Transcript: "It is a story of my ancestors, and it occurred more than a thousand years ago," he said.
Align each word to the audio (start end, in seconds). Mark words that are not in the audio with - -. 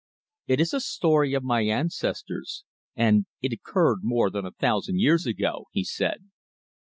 "It 0.47 0.59
is 0.59 0.73
a 0.73 0.79
story 0.79 1.35
of 1.35 1.43
my 1.43 1.61
ancestors, 1.61 2.63
and 2.95 3.27
it 3.39 3.53
occurred 3.53 3.99
more 4.01 4.31
than 4.31 4.47
a 4.47 4.51
thousand 4.53 4.99
years 4.99 5.27
ago," 5.27 5.65
he 5.73 5.83
said. 5.83 6.31